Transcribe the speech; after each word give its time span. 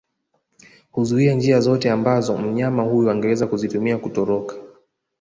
kuzuia 0.91 1.33
njia 1.33 1.59
zozote 1.59 1.91
ambazo 1.91 2.37
mnyama 2.37 2.83
huyo 2.83 3.11
angeweza 3.11 3.47
kuzitumia 3.47 3.97
kutoroka 3.97 4.55